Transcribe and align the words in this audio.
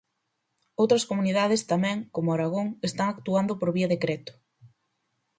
Outras 0.81 1.03
comunidades 1.09 1.61
tamén, 1.71 1.97
como 2.15 2.29
Aragón, 2.31 2.67
están 2.89 3.07
actuando 3.09 3.53
por 3.59 3.69
vía 3.77 3.91
decreto. 3.95 4.33